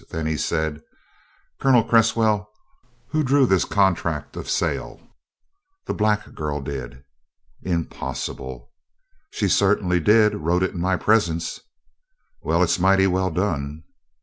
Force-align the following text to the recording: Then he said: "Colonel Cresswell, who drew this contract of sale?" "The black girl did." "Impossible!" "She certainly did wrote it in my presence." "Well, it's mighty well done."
Then 0.09 0.25
he 0.25 0.35
said: 0.35 0.81
"Colonel 1.59 1.83
Cresswell, 1.83 2.49
who 3.09 3.21
drew 3.21 3.45
this 3.45 3.65
contract 3.65 4.35
of 4.35 4.49
sale?" 4.49 4.99
"The 5.85 5.93
black 5.93 6.33
girl 6.33 6.59
did." 6.59 7.03
"Impossible!" 7.61 8.71
"She 9.29 9.47
certainly 9.47 9.99
did 9.99 10.33
wrote 10.33 10.63
it 10.63 10.71
in 10.73 10.81
my 10.81 10.95
presence." 10.97 11.59
"Well, 12.41 12.63
it's 12.63 12.79
mighty 12.79 13.05
well 13.05 13.29
done." 13.29 13.83